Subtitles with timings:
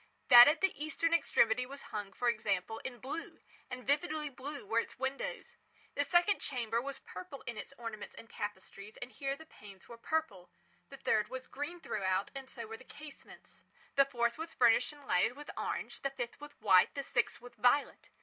[0.29, 4.97] That at the eastern extremity was hung, for example in blue—and vividly blue were its
[4.97, 5.57] windows.
[5.93, 9.99] The second chamber was purple in its ornaments and tapestries, and here the panes were
[9.99, 10.49] purple.
[10.89, 13.63] The third was green throughout, and so were the casements.
[13.95, 18.09] The fourth was furnished and lighted with orange—the fifth with white—the sixth with violet.